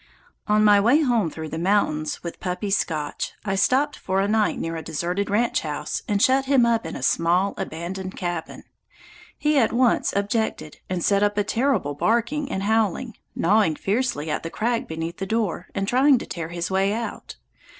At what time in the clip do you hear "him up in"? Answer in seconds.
6.45-6.95